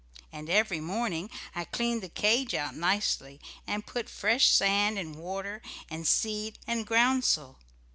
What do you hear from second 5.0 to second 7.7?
water, and seed, and groundsel.